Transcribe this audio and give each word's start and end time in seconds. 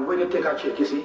And 0.00 0.08
when 0.08 0.18
you 0.18 0.30
take 0.30 0.46
a 0.46 0.56
check, 0.56 0.78
you 0.78 0.86
see, 0.86 1.04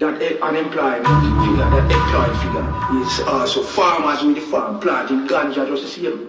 that 0.00 0.20
unemployment 0.42 1.06
figure, 1.06 1.70
that 1.70 1.86
employed 1.86 2.34
figure, 2.42 2.66
is 3.00 3.20
also 3.28 3.62
farmers 3.62 4.24
with 4.24 4.34
the 4.34 4.40
farm 4.50 4.80
planting 4.80 5.28
ganja 5.28 5.64
just 5.68 5.84
the 5.84 5.88
same. 5.88 6.26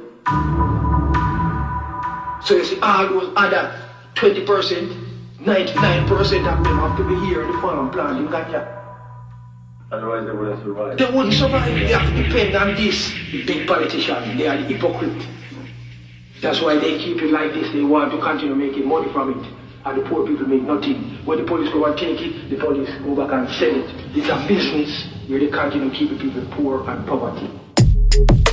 So 2.46 2.58
you 2.58 2.63
see, 2.63 2.79
all 2.81 3.08
those 3.08 3.33
other 3.36 3.74
20%, 4.13 4.46
99% 5.40 6.60
of 6.60 6.63
them 6.63 6.78
have 6.78 6.96
to 6.97 7.04
be 7.10 7.15
here 7.26 7.42
in 7.42 7.52
the 7.54 7.60
farm 7.60 7.90
planting 7.90 8.28
ganja. 8.28 8.67
Otherwise 9.92 10.28
they 10.28 10.31
wouldn't 10.31 10.62
survive. 10.63 10.96
They 10.99 11.06
wouldn't 11.06 11.33
survive. 11.33 11.74
They 11.74 11.87
have 11.87 12.08
to 12.08 12.24
depend 12.24 12.56
on 12.56 12.76
this 12.76 13.12
big 13.31 13.67
politician. 13.67 14.37
They 14.37 14.46
are 14.46 14.58
the 14.58 14.65
hypocrite. 14.76 15.28
That's 16.40 16.62
why 16.62 16.77
they 16.77 16.99
keep 16.99 17.20
it 17.23 17.31
like 17.31 17.53
this. 17.53 17.73
They 17.73 17.81
want 17.81 18.12
to 18.12 18.20
continue 18.21 18.53
making 18.53 18.88
money 18.88 19.12
from 19.12 19.40
it. 19.40 19.53
And 19.85 19.98
the 19.98 20.08
poor 20.08 20.27
people 20.27 20.45
make 20.45 20.62
nothing. 20.62 21.19
When 21.30 21.38
the 21.38 21.46
police 21.46 21.72
go 21.72 21.86
and 21.86 21.96
take 21.96 22.20
it, 22.22 22.50
the 22.50 22.56
police 22.56 22.90
go 23.06 23.16
back 23.16 23.32
and 23.32 23.48
sell 23.50 23.70
it. 23.70 23.86
It's 24.18 24.30
a 24.30 24.48
business 24.48 24.90
where 25.30 25.40
they 25.40 25.46
continue 25.46 25.92
keeping 25.94 26.18
people 26.18 26.42
poor 26.58 26.90
and 26.90 27.06
poverty. 27.06 28.48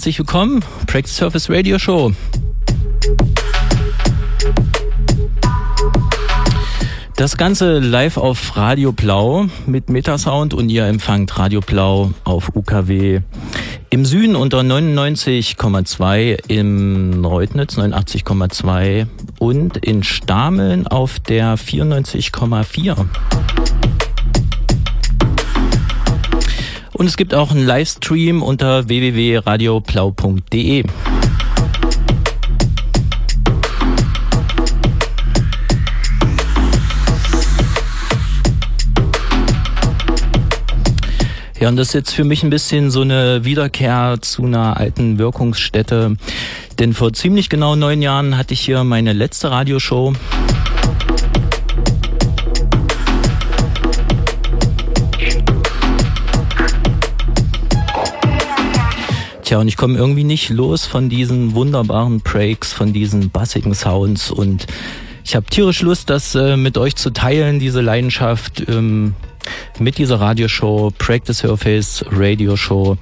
Herzlich 0.00 0.18
willkommen, 0.18 0.64
Practice 0.86 1.14
Surface 1.14 1.50
Radio 1.50 1.78
Show. 1.78 2.12
Das 7.16 7.36
Ganze 7.36 7.80
live 7.80 8.16
auf 8.16 8.56
Radio 8.56 8.92
Blau 8.92 9.48
mit 9.66 9.90
Metasound 9.90 10.54
und 10.54 10.70
ihr 10.70 10.86
empfangt 10.86 11.38
Radio 11.38 11.60
Blau 11.60 12.12
auf 12.24 12.56
UKW 12.56 13.20
im 13.90 14.06
Süden 14.06 14.36
unter 14.36 14.60
99,2, 14.60 16.48
im 16.48 17.22
Reutnitz 17.22 17.76
89,2 17.76 19.06
und 19.38 19.76
in 19.76 20.02
Stameln 20.02 20.86
auf 20.86 21.20
der 21.20 21.58
94,4. 21.58 23.04
Und 27.00 27.06
es 27.06 27.16
gibt 27.16 27.32
auch 27.32 27.50
einen 27.50 27.64
Livestream 27.64 28.42
unter 28.42 28.86
www.radioplau.de. 28.86 30.84
Ja, 41.58 41.68
und 41.70 41.76
das 41.76 41.88
ist 41.88 41.94
jetzt 41.94 42.12
für 42.12 42.24
mich 42.24 42.42
ein 42.42 42.50
bisschen 42.50 42.90
so 42.90 43.00
eine 43.00 43.46
Wiederkehr 43.46 44.18
zu 44.20 44.44
einer 44.44 44.76
alten 44.76 45.18
Wirkungsstätte. 45.18 46.18
Denn 46.78 46.92
vor 46.92 47.14
ziemlich 47.14 47.48
genau 47.48 47.76
neun 47.76 48.02
Jahren 48.02 48.36
hatte 48.36 48.52
ich 48.52 48.60
hier 48.60 48.84
meine 48.84 49.14
letzte 49.14 49.50
Radioshow. 49.50 50.12
Tja, 59.50 59.58
und 59.58 59.66
ich 59.66 59.76
komme 59.76 59.98
irgendwie 59.98 60.22
nicht 60.22 60.50
los 60.50 60.86
von 60.86 61.08
diesen 61.08 61.56
wunderbaren 61.56 62.20
Breaks, 62.20 62.72
von 62.72 62.92
diesen 62.92 63.30
bassigen 63.30 63.74
Sounds 63.74 64.30
und 64.30 64.68
ich 65.24 65.34
habe 65.34 65.44
tierisch 65.46 65.82
Lust, 65.82 66.08
das 66.08 66.36
äh, 66.36 66.56
mit 66.56 66.78
euch 66.78 66.94
zu 66.94 67.10
teilen, 67.10 67.58
diese 67.58 67.80
Leidenschaft 67.80 68.62
ähm, 68.68 69.16
mit 69.80 69.98
dieser 69.98 70.20
Radioshow, 70.20 70.92
Practice 70.96 71.38
Surface 71.38 72.04
Radio 72.12 72.54
Show. 72.54 72.96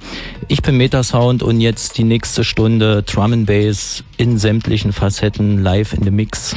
Ich 0.47 0.63
bin 0.63 0.77
Metasound 0.77 1.43
und 1.43 1.61
jetzt 1.61 1.99
die 1.99 2.03
nächste 2.03 2.43
Stunde 2.43 3.03
Drum 3.03 3.31
and 3.31 3.45
Bass 3.45 4.03
in 4.17 4.39
sämtlichen 4.39 4.91
Facetten 4.91 5.61
live 5.61 5.93
in 5.93 6.01
the 6.01 6.09
Mix. 6.09 6.55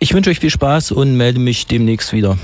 Ich 0.00 0.12
wünsche 0.12 0.30
euch 0.30 0.40
viel 0.40 0.50
Spaß 0.50 0.90
und 0.90 1.16
melde 1.16 1.38
mich 1.38 1.68
demnächst 1.68 2.12
wieder. 2.12 2.36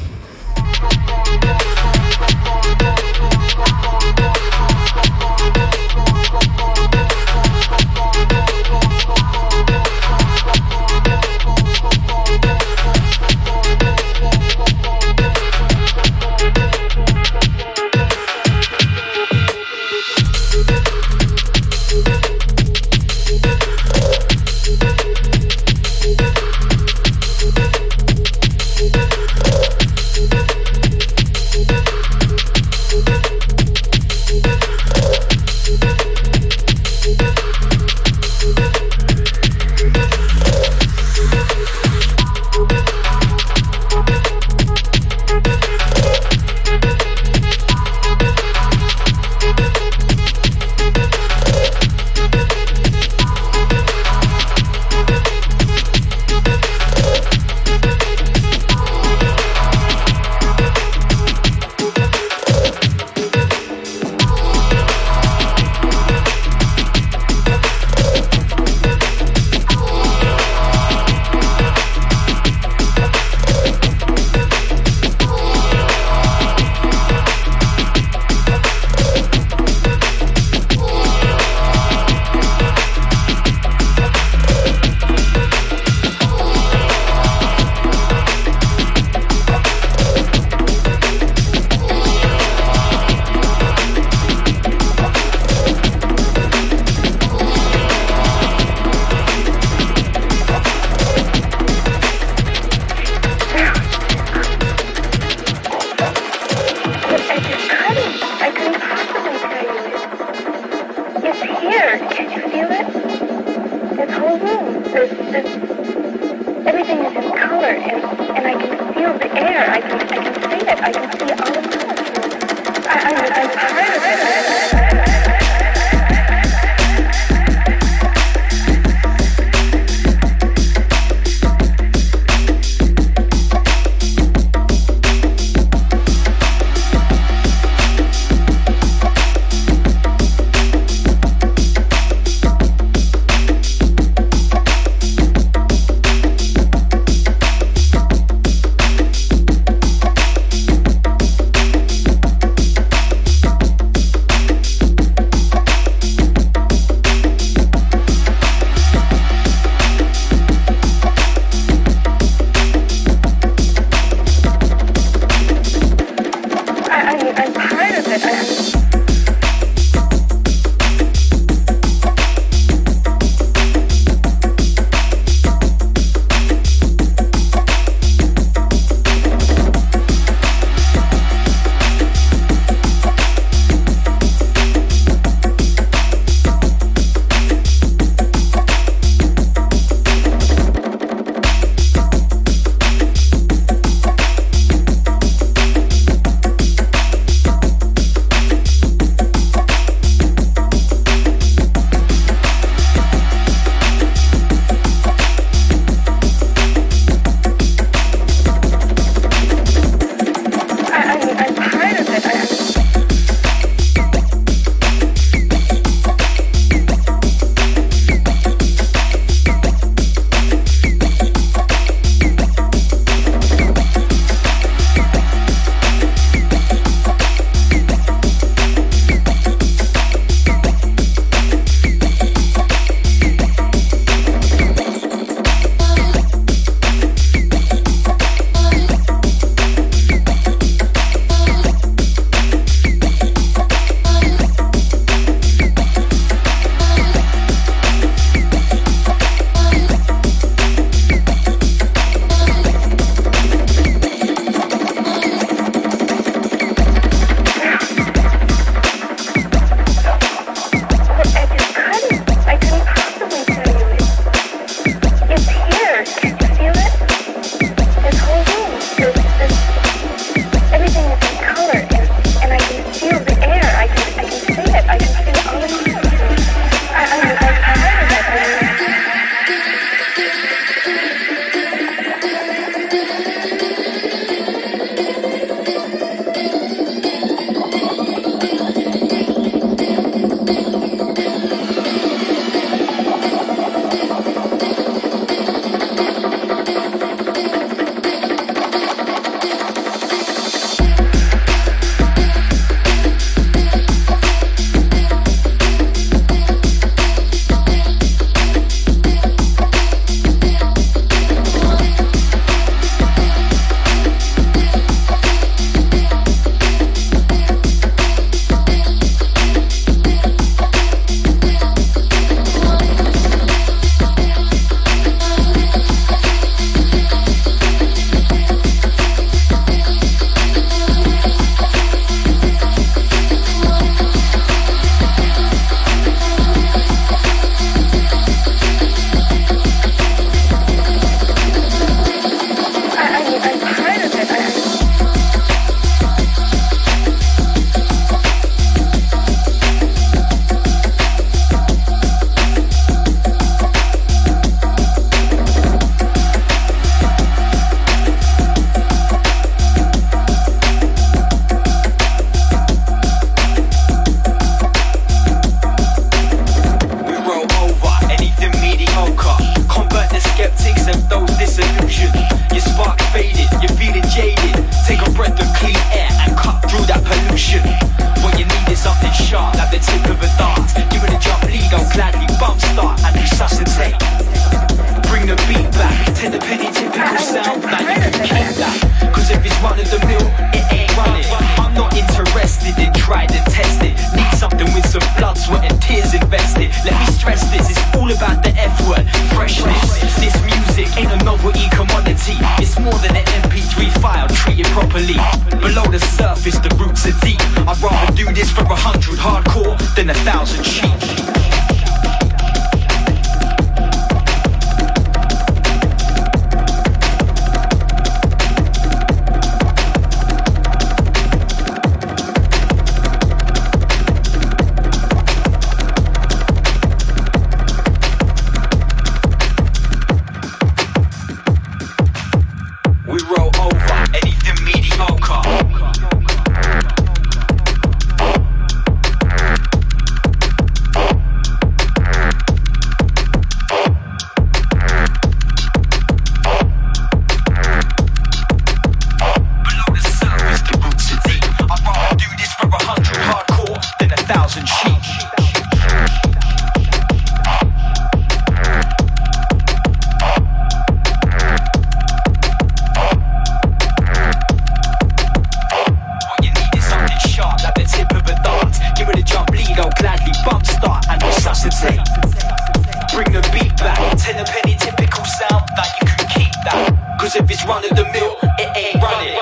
Ten 474.29 474.41
a 474.41 474.45
penny 474.45 474.77
typical 474.77 475.25
sound 475.25 475.65
that 475.75 475.89
you 475.99 476.07
can 476.07 476.29
keep 476.29 476.53
that. 476.69 477.17
Cause 477.19 477.35
if 477.35 477.51
it's 477.51 477.65
run 477.65 477.83
of 477.83 477.97
the 477.97 478.05
mill, 478.13 478.37
it 478.61 478.69
ain't 478.77 479.01
running. 479.01 479.33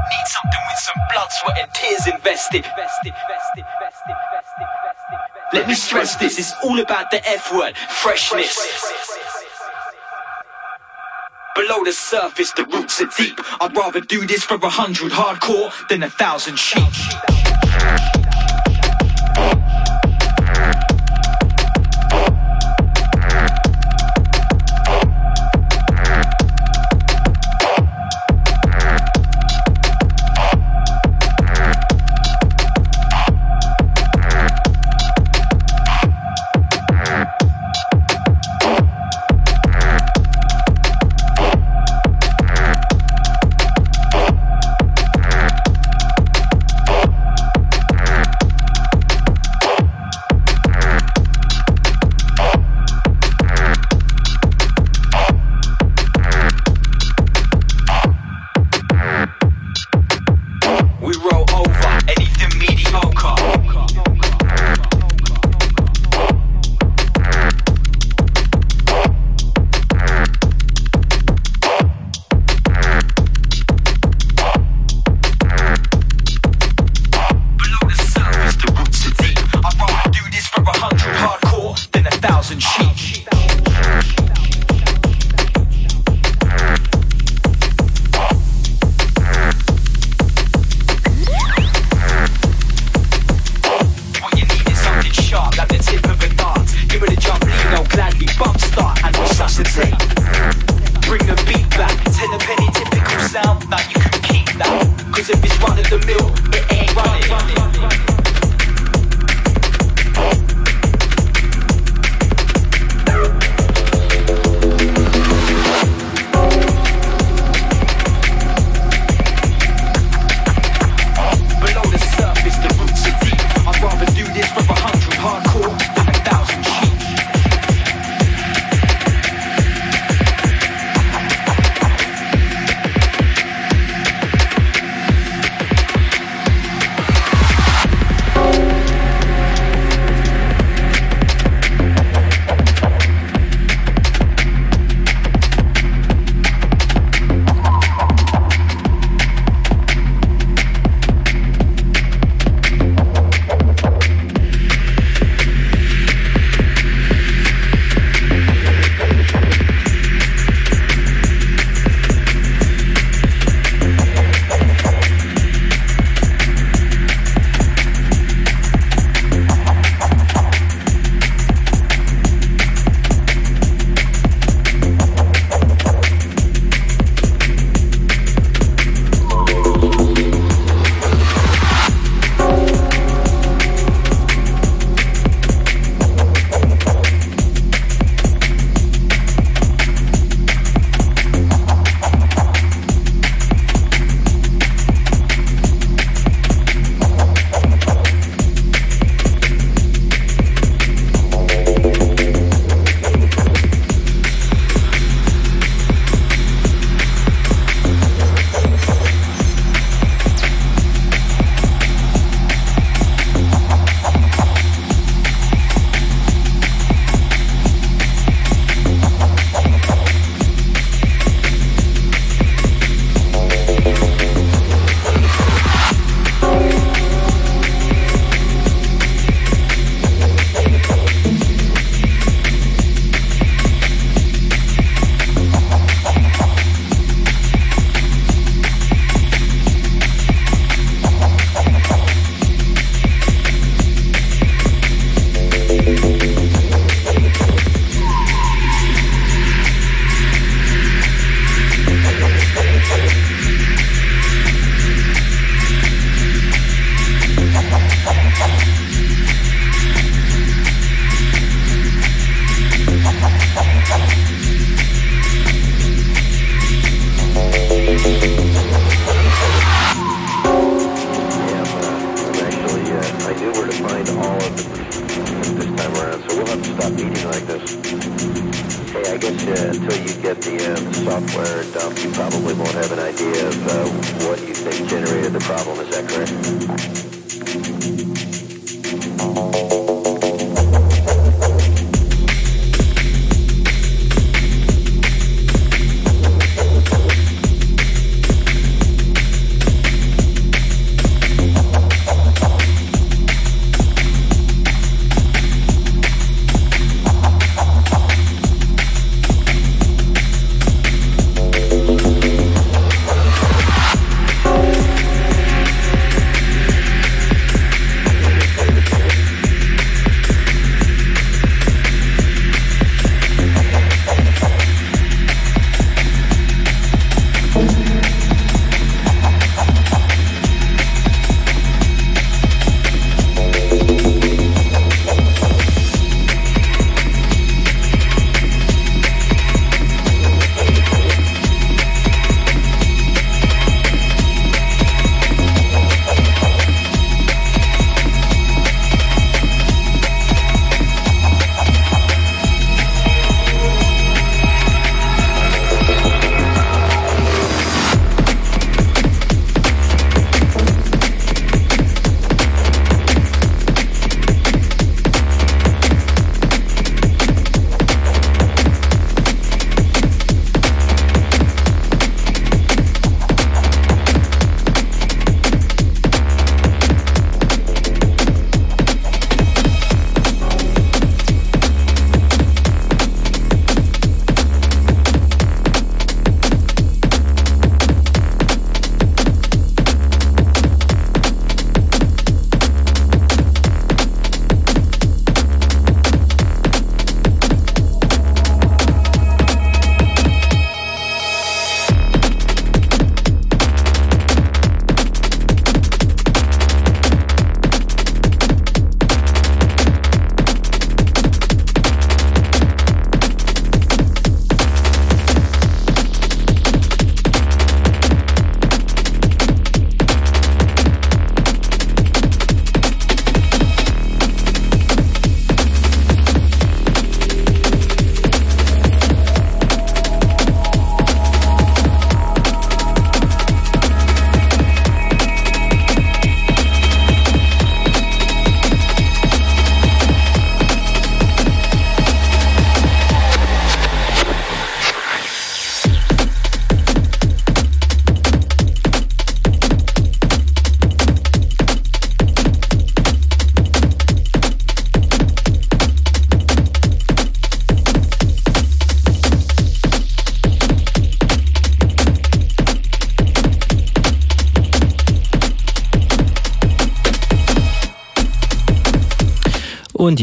Need 0.00 0.24
something 0.24 0.62
with 0.64 0.80
some 0.80 0.96
blood, 1.12 1.28
sweat, 1.28 1.58
and 1.60 1.70
tears 1.74 2.06
invested. 2.06 2.64
Let 5.52 5.68
me 5.68 5.74
stress 5.74 6.16
this, 6.16 6.38
it's 6.38 6.54
all 6.64 6.80
about 6.80 7.10
the 7.10 7.20
F 7.28 7.52
word, 7.52 7.76
freshness. 7.76 8.56
Below 11.54 11.84
the 11.84 11.92
surface, 11.92 12.50
the 12.52 12.64
roots 12.64 12.98
are 13.02 13.10
deep. 13.18 13.38
I'd 13.60 13.76
rather 13.76 14.00
do 14.00 14.26
this 14.26 14.42
for 14.42 14.54
a 14.54 14.70
hundred 14.70 15.12
hardcore 15.12 15.70
than 15.88 16.02
a 16.02 16.08
thousand 16.08 16.58
sheep. 16.58 17.45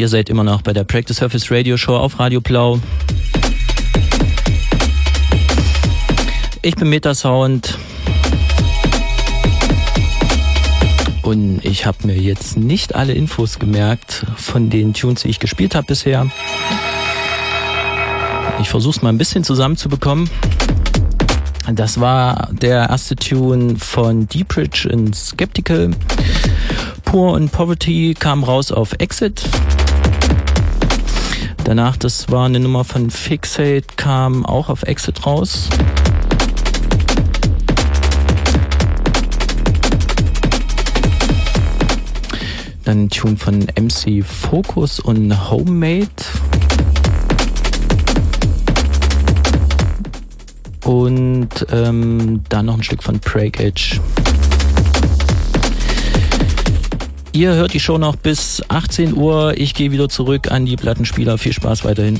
Ihr 0.04 0.10
seid 0.10 0.30
immer 0.30 0.44
noch 0.44 0.62
bei 0.62 0.74
der 0.74 0.84
Practice 0.84 1.16
Surface 1.16 1.50
Radio 1.50 1.78
Show 1.78 1.96
auf 1.96 2.20
Radio 2.20 2.42
Blau. 2.42 2.82
Ich 6.62 6.76
bin 6.76 6.89
Metasound. 6.89 7.78
Und 11.22 11.63
ich 11.63 11.86
habe 11.86 12.06
mir 12.06 12.18
jetzt 12.18 12.58
nicht 12.58 12.96
alle 12.96 13.13
Infos 13.13 13.60
gemerkt 13.60 14.26
von 14.36 14.70
den 14.70 14.94
Tunes, 14.94 15.22
die 15.22 15.30
ich 15.30 15.39
gespielt 15.39 15.74
habe 15.74 15.88
bisher. 15.88 16.28
Ich 18.60 18.68
versuche 18.68 18.98
es 18.98 19.02
mal 19.02 19.08
ein 19.08 19.18
bisschen 19.18 19.46
zusammenzubekommen. 19.46 20.30
Das 21.72 22.02
war 22.02 22.50
der 22.52 22.89
erste 22.89 23.16
Tune 23.16 23.78
von 23.78 24.28
Deep 24.28 24.58
Ridge 24.58 24.89
in 24.92 25.13
Skeptical. 25.13 25.92
Poor 27.06 27.38
and 27.38 27.54
Poverty 27.54 28.13
kam 28.20 28.44
raus 28.44 28.70
auf 28.70 28.92
Exit. 29.00 29.46
Danach, 31.75 31.97
das 31.97 32.29
war 32.29 32.45
eine 32.45 32.59
Nummer 32.59 32.83
von 32.83 33.09
Fixate, 33.09 33.88
kam 33.95 34.45
auch 34.45 34.69
auf 34.69 34.83
Exit 34.83 35.25
raus. 35.25 35.69
Dann 42.83 43.05
ein 43.05 43.09
Tune 43.09 43.38
von 43.38 43.65
MC 43.75 44.23
Focus 44.23 44.99
und 44.99 45.49
Homemade. 45.49 46.09
Und 50.83 51.49
ähm, 51.71 52.43
dann 52.49 52.67
noch 52.67 52.75
ein 52.75 52.83
Stück 52.83 53.01
von 53.01 53.19
Break 53.19 53.59
Edge. 53.59 53.99
Ihr 57.36 57.56
hört 57.56 57.74
die 57.74 57.80
Show 57.80 57.98
noch 57.98 58.15
bis 58.15 58.62
18 58.67 59.15
Uhr. 59.15 59.56
Ich 59.58 59.74
gehe 59.74 59.91
wieder 59.91 60.08
zurück 60.08 60.52
an 60.52 60.67
die 60.67 60.76
Plattenspieler. 60.76 61.39
Viel 61.39 61.52
Spaß 61.52 61.84
weiterhin. 61.84 62.19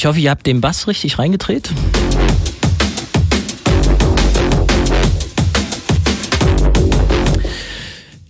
Ich 0.00 0.06
hoffe, 0.06 0.18
ihr 0.18 0.30
habt 0.30 0.46
den 0.46 0.62
Bass 0.62 0.86
richtig 0.86 1.18
reingedreht. 1.18 1.70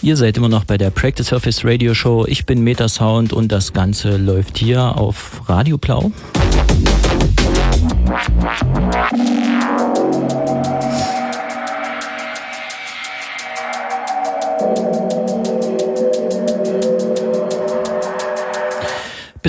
Ihr 0.03 0.17
seid 0.17 0.37
immer 0.37 0.49
noch 0.49 0.65
bei 0.65 0.77
der 0.79 0.91
Practice 0.91 1.29
Surface 1.29 1.65
Radio 1.65 1.95
Show. 1.95 2.25
Ich 2.27 2.45
bin 2.45 2.65
Metasound 2.65 3.33
und 3.33 3.53
das 3.53 3.73
Ganze 3.73 4.17
läuft 4.17 4.59
hier 4.59 4.99
auf 4.99 5.49
Radio 5.49 5.79
Blau. 5.79 6.11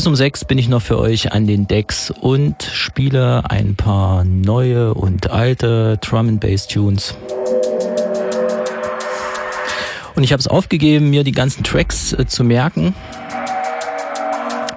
Bis 0.01 0.07
um 0.07 0.15
sechs 0.15 0.45
bin 0.45 0.57
ich 0.57 0.67
noch 0.67 0.81
für 0.81 0.97
euch 0.97 1.31
an 1.31 1.45
den 1.45 1.67
Decks 1.67 2.09
und 2.09 2.63
spiele 2.63 3.43
ein 3.51 3.75
paar 3.75 4.23
neue 4.23 4.95
und 4.95 5.29
alte 5.29 5.99
Drum 6.01 6.27
and 6.27 6.39
Bass 6.39 6.65
Tunes. 6.67 7.15
Und 10.15 10.23
ich 10.23 10.31
habe 10.31 10.39
es 10.39 10.47
aufgegeben, 10.47 11.11
mir 11.11 11.23
die 11.23 11.33
ganzen 11.33 11.63
Tracks 11.63 12.13
äh, 12.13 12.25
zu 12.25 12.43
merken. 12.43 12.95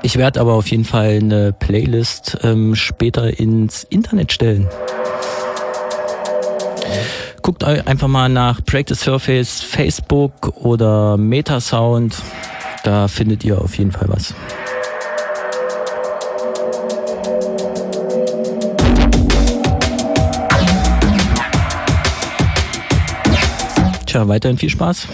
Ich 0.02 0.18
werde 0.18 0.40
aber 0.40 0.52
auf 0.52 0.66
jeden 0.66 0.84
Fall 0.84 1.20
eine 1.22 1.54
Playlist 1.54 2.36
ähm, 2.42 2.74
später 2.74 3.40
ins 3.40 3.84
Internet 3.84 4.30
stellen. 4.30 4.68
Guckt 7.40 7.64
einfach 7.64 8.08
mal 8.08 8.28
nach 8.28 8.62
Practice 8.62 9.00
Surface, 9.00 9.62
Facebook 9.62 10.54
oder 10.58 11.16
Metasound. 11.16 12.14
Da 12.82 13.08
findet 13.08 13.42
ihr 13.42 13.58
auf 13.58 13.78
jeden 13.78 13.92
Fall 13.92 14.10
was. 14.10 14.34
Tja, 24.14 24.28
weiterhin 24.28 24.56
viel 24.56 24.70
Spaß. 24.70 25.08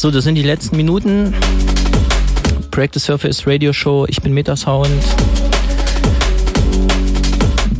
So, 0.00 0.10
das 0.10 0.24
sind 0.24 0.36
die 0.36 0.42
letzten 0.42 0.78
Minuten. 0.78 1.34
Practice 2.70 3.04
Surface 3.04 3.46
Radio 3.46 3.74
Show. 3.74 4.06
Ich 4.08 4.22
bin 4.22 4.32
Metasound. 4.32 4.88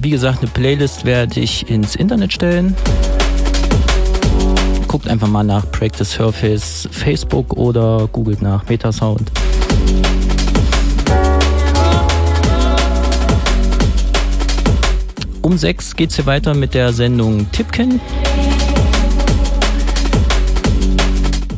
Wie 0.03 0.11
gesagt, 0.11 0.41
eine 0.41 0.51
Playlist 0.51 1.07
werde 1.07 1.41
ich 1.41 1.71
ins 1.71 1.97
Internet 1.97 2.35
stellen. 2.35 2.77
Guckt 4.87 5.09
einfach 5.09 5.29
mal 5.29 5.45
nach 5.45 5.71
Practice 5.71 6.13
Surface 6.13 6.87
Facebook 6.93 7.55
oder 7.55 8.07
googelt 8.13 8.43
nach 8.43 8.69
Metasound. 8.69 9.33
Um 15.41 15.57
sechs 15.57 15.97
geht 15.97 16.11
es 16.11 16.17
hier 16.17 16.27
weiter 16.27 16.53
mit 16.53 16.75
der 16.75 16.93
Sendung 16.93 17.51
Tipken. 17.51 17.99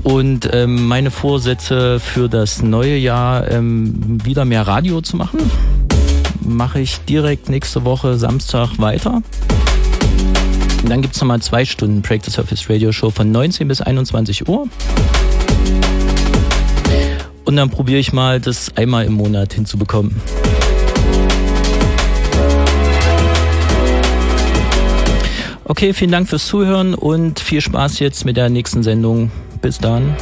Und 0.02 0.48
ähm, 0.52 0.88
meine 0.88 1.10
Vorsätze 1.10 2.00
für 2.00 2.28
das 2.28 2.62
neue 2.62 2.96
Jahr, 2.96 3.50
ähm, 3.50 4.18
wieder 4.24 4.44
mehr 4.44 4.66
Radio 4.66 5.00
zu 5.00 5.16
machen, 5.16 5.38
mache 6.40 6.80
ich 6.80 6.98
direkt 7.08 7.48
nächste 7.48 7.84
Woche 7.84 8.18
Samstag 8.18 8.78
weiter. 8.78 9.22
Und 10.82 10.90
dann 10.90 11.00
gibt 11.02 11.14
es 11.14 11.20
nochmal 11.20 11.40
zwei 11.40 11.64
Stunden 11.64 12.02
Practice 12.02 12.34
Surface 12.34 12.68
Radio 12.68 12.90
Show 12.90 13.10
von 13.10 13.30
19 13.30 13.68
bis 13.68 13.80
21 13.80 14.48
Uhr. 14.48 14.66
Und 17.44 17.56
dann 17.56 17.70
probiere 17.70 18.00
ich 18.00 18.12
mal, 18.12 18.40
das 18.40 18.76
einmal 18.76 19.04
im 19.04 19.14
Monat 19.14 19.52
hinzubekommen. 19.52 20.20
Okay, 25.64 25.94
vielen 25.94 26.10
Dank 26.10 26.28
fürs 26.28 26.46
Zuhören 26.46 26.94
und 26.94 27.38
viel 27.38 27.60
Spaß 27.60 28.00
jetzt 28.00 28.24
mit 28.24 28.36
der 28.36 28.48
nächsten 28.48 28.82
Sendung. 28.82 29.30
Bis 29.62 29.78
dann. 29.78 30.16